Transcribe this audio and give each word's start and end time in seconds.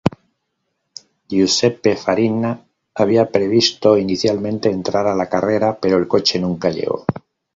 Giuseppe 1.29 1.95
Farina 1.95 2.59
había 2.95 3.29
previsto 3.31 3.99
inicialmente 3.99 4.71
entrar 4.71 5.05
a 5.05 5.13
la 5.13 5.29
carrera, 5.29 5.77
pero 5.79 5.99
el 5.99 6.07
coche 6.07 6.39
nunca 6.39 6.71
llegó. 6.71 7.05